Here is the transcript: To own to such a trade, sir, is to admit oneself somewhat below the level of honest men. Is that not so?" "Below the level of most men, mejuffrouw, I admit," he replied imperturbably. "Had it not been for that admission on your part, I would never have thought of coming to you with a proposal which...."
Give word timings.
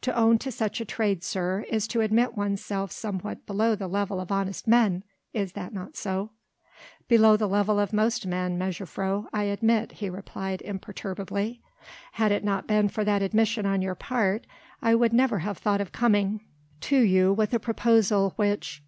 To 0.00 0.16
own 0.16 0.38
to 0.38 0.50
such 0.50 0.80
a 0.80 0.86
trade, 0.86 1.22
sir, 1.22 1.62
is 1.68 1.86
to 1.88 2.00
admit 2.00 2.34
oneself 2.34 2.90
somewhat 2.90 3.44
below 3.44 3.74
the 3.74 3.86
level 3.86 4.18
of 4.18 4.32
honest 4.32 4.66
men. 4.66 5.04
Is 5.34 5.52
that 5.52 5.74
not 5.74 5.94
so?" 5.94 6.30
"Below 7.06 7.36
the 7.36 7.46
level 7.50 7.78
of 7.78 7.92
most 7.92 8.26
men, 8.26 8.58
mejuffrouw, 8.58 9.26
I 9.30 9.42
admit," 9.42 9.92
he 9.92 10.08
replied 10.08 10.62
imperturbably. 10.62 11.60
"Had 12.12 12.32
it 12.32 12.44
not 12.44 12.66
been 12.66 12.88
for 12.88 13.04
that 13.04 13.20
admission 13.20 13.66
on 13.66 13.82
your 13.82 13.94
part, 13.94 14.46
I 14.80 14.94
would 14.94 15.12
never 15.12 15.40
have 15.40 15.58
thought 15.58 15.82
of 15.82 15.92
coming 15.92 16.40
to 16.80 16.96
you 16.96 17.34
with 17.34 17.52
a 17.52 17.60
proposal 17.60 18.32
which...." 18.36 18.82